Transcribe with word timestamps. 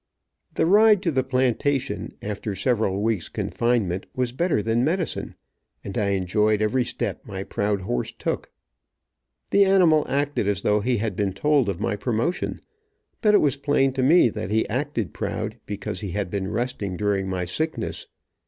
The 0.55 0.65
ride 0.65 1.03
to 1.03 1.11
the 1.11 1.23
plantation, 1.23 2.13
after 2.23 2.55
several 2.55 3.03
weeks 3.03 3.29
confinement, 3.29 4.07
was 4.15 4.31
better 4.31 4.59
than 4.59 4.83
medicine, 4.83 5.35
and 5.83 5.95
I 5.95 6.15
enjoyed 6.17 6.59
every 6.59 6.83
step 6.85 7.21
my 7.23 7.43
proud 7.43 7.81
horse 7.81 8.11
took. 8.11 8.49
The 9.51 9.63
animal 9.63 10.07
acted 10.09 10.47
as 10.47 10.63
though 10.63 10.79
he 10.79 10.97
had 10.97 11.15
been 11.15 11.33
told 11.33 11.69
of 11.69 11.79
my 11.79 11.95
promotion, 11.97 12.61
but 13.21 13.35
it 13.35 13.41
was 13.41 13.57
plain 13.57 13.93
to 13.93 14.01
me 14.01 14.29
that 14.29 14.49
he 14.49 14.67
acted 14.69 15.13
proud, 15.13 15.59
because 15.67 15.99
he 15.99 16.13
had 16.13 16.31
been 16.31 16.49
resting 16.51 16.97
during 16.97 17.29
my 17.29 17.45
sickness. 17.45 18.07